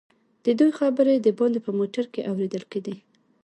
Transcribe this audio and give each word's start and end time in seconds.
ددوئ 0.45 0.71
خبرې 0.79 1.13
دباندې 1.25 1.59
په 1.65 1.71
موټر 1.79 2.05
کې 2.13 2.27
اورېدل 2.29 2.63
کېدې. 2.71 2.95